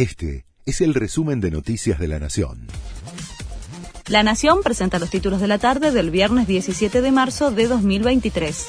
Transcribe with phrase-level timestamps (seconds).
[0.00, 2.68] Este es el resumen de Noticias de la Nación.
[4.06, 8.68] La Nación presenta los títulos de la tarde del viernes 17 de marzo de 2023.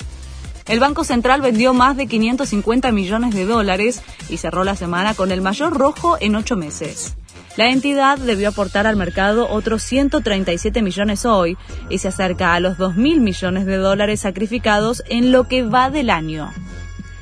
[0.68, 5.32] El Banco Central vendió más de 550 millones de dólares y cerró la semana con
[5.32, 7.16] el mayor rojo en ocho meses.
[7.56, 11.58] La entidad debió aportar al mercado otros 137 millones hoy
[11.90, 16.10] y se acerca a los 2.000 millones de dólares sacrificados en lo que va del
[16.10, 16.52] año.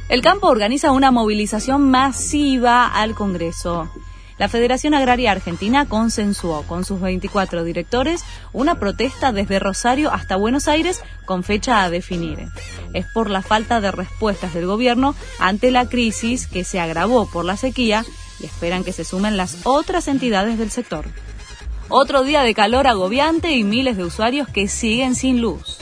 [0.10, 3.92] El campo organiza una movilización masiva al Congreso.
[4.40, 10.68] La Federación Agraria Argentina consensuó con sus 24 directores una protesta desde Rosario hasta Buenos
[10.68, 12.48] Aires con fecha a definir.
[12.96, 17.46] Es por la falta de respuestas del gobierno ante la crisis que se agravó por
[17.46, 18.04] la sequía
[18.40, 21.06] y esperan que se sumen las otras entidades del sector.
[21.88, 25.78] Otro día de calor agobiante y miles de usuarios que siguen sin luz.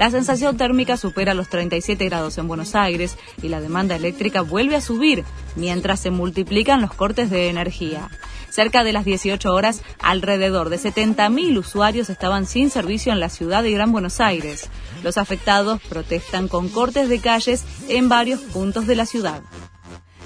[0.00, 4.74] La sensación térmica supera los 37 grados en Buenos Aires y la demanda eléctrica vuelve
[4.76, 5.24] a subir
[5.56, 8.08] mientras se multiplican los cortes de energía.
[8.48, 13.62] Cerca de las 18 horas, alrededor de 70.000 usuarios estaban sin servicio en la ciudad
[13.62, 14.70] de Gran Buenos Aires.
[15.02, 19.42] Los afectados protestan con cortes de calles en varios puntos de la ciudad.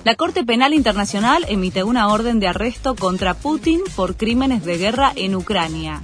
[0.04, 5.12] La Corte Penal Internacional emite una orden de arresto contra Putin por crímenes de guerra
[5.16, 6.00] en Ucrania.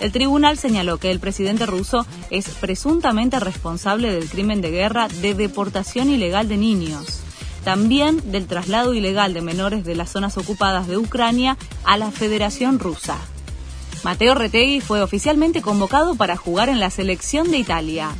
[0.00, 5.34] El tribunal señaló que el presidente ruso es presuntamente responsable del crimen de guerra de
[5.34, 7.20] deportación ilegal de niños,
[7.64, 12.78] también del traslado ilegal de menores de las zonas ocupadas de Ucrania a la Federación
[12.78, 13.16] Rusa.
[14.04, 18.10] Mateo Retegui fue oficialmente convocado para jugar en la selección de Italia.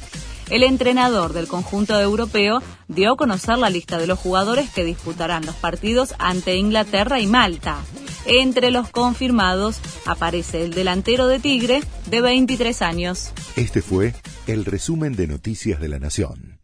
[0.49, 5.45] El entrenador del conjunto europeo dio a conocer la lista de los jugadores que disputarán
[5.45, 7.79] los partidos ante Inglaterra y Malta.
[8.27, 13.33] Entre los confirmados aparece el delantero de Tigre de 23 años.
[13.57, 14.15] Este fue
[14.47, 16.64] el resumen de Noticias de la Nación.